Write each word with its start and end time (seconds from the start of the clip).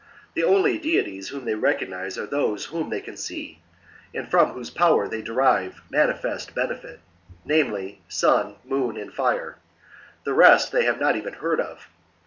The 0.33 0.43
only 0.43 0.79
deities 0.79 1.29
whom 1.29 1.45
they 1.45 1.53
recognize 1.53 2.17
^re 2.17 2.27
those 2.27 2.65
whom 2.65 2.89
they 2.89 3.01
can 3.01 3.15
see, 3.15 3.59
and 4.15 4.27
from 4.27 4.49
whose 4.49 4.71
power 4.71 5.07
they 5.07 5.21
derive 5.21 5.83
manifest 5.91 6.55
benefit, 6.55 7.01
namely, 7.45 8.01
Sun, 8.09 8.55
Moon, 8.65 8.97
and 8.97 9.13
Fire: 9.13 9.57
the 10.23 10.33
rest 10.33 10.71
they 10.71 10.85
have 10.85 10.99
not 10.99 11.15
even 11.15 11.33
heard 11.33 11.59
of. 11.61 11.87